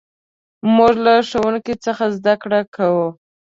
موږ 0.75 0.93
له 1.05 1.13
ښوونکي 1.29 1.73
څخه 1.85 2.03
زدهکړه 2.17 2.59
کوو. 2.75 3.07